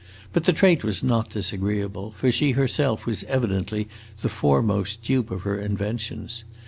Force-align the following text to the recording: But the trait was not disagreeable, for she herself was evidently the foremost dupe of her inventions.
But 0.33 0.45
the 0.45 0.51
trait 0.51 0.83
was 0.83 1.03
not 1.03 1.29
disagreeable, 1.29 2.09
for 2.17 2.31
she 2.31 2.53
herself 2.53 3.05
was 3.05 3.23
evidently 3.25 3.87
the 4.21 4.29
foremost 4.29 5.03
dupe 5.03 5.29
of 5.29 5.43
her 5.43 5.59
inventions. 5.59 6.43